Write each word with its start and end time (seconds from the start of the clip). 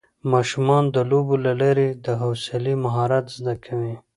ماشومان 0.31 0.83
د 0.95 0.97
لوبو 1.09 1.35
له 1.45 1.53
لارې 1.61 1.87
د 2.05 2.07
حوصلې 2.21 2.73
مهارت 2.83 3.25
زده 3.37 3.55
کوي 3.65 3.95